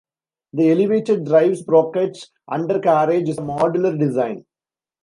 The 0.53 0.71
elevated-drive-sprocket 0.71 2.17
undercarriage 2.47 3.29
is 3.29 3.37
a 3.37 3.41
modular 3.41 3.99
design. 3.99 4.45